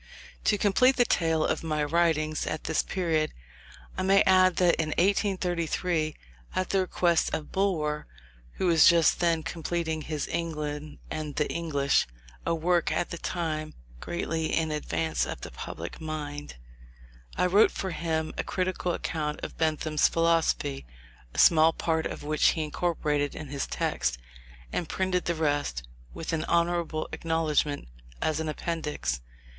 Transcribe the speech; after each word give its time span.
To 0.45 0.57
complete 0.57 0.95
the 0.95 1.05
tale 1.05 1.45
of 1.45 1.61
my 1.63 1.83
writings 1.83 2.47
at 2.47 2.63
this 2.63 2.81
period, 2.81 3.35
I 3.95 4.01
may 4.01 4.23
add 4.23 4.55
that 4.55 4.73
in 4.81 4.89
1833, 4.97 6.15
at 6.55 6.71
the 6.71 6.79
request 6.79 7.31
of 7.35 7.51
Bulwer, 7.51 8.07
who 8.53 8.65
was 8.65 8.87
just 8.87 9.19
then 9.19 9.43
completing 9.43 10.01
his 10.01 10.27
England 10.29 10.97
and 11.11 11.35
the 11.35 11.47
English 11.51 12.07
(a 12.47 12.55
work, 12.55 12.91
at 12.91 13.11
that 13.11 13.21
time, 13.21 13.75
greatly 13.99 14.47
in 14.47 14.71
advance 14.71 15.27
of 15.27 15.41
the 15.41 15.51
public 15.51 16.01
mind), 16.01 16.55
I 17.37 17.45
wrote 17.45 17.69
for 17.69 17.91
him 17.91 18.33
a 18.39 18.43
critical 18.43 18.93
account 18.95 19.41
of 19.43 19.55
Bentham's 19.59 20.07
philosophy, 20.07 20.87
a 21.31 21.37
small 21.37 21.73
part 21.73 22.07
of 22.07 22.23
which 22.23 22.47
he 22.47 22.63
incorporated 22.63 23.35
in 23.35 23.49
his 23.49 23.67
text, 23.67 24.17
and 24.73 24.89
printed 24.89 25.25
the 25.25 25.35
rest 25.35 25.87
(with 26.11 26.33
an 26.33 26.43
honourable 26.45 27.07
acknowledgment), 27.13 27.87
as 28.19 28.39
an 28.39 28.49
appendix. 28.49 29.21